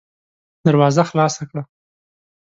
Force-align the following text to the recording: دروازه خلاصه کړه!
دروازه 0.65 1.03
خلاصه 1.09 1.43
کړه! 1.49 1.63